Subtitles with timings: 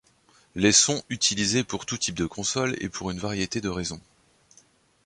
[0.55, 4.01] Les sont utilisés pour tous types de consoles, et pour une variété de raisons.